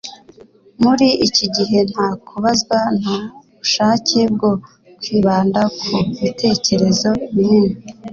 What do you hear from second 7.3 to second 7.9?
binini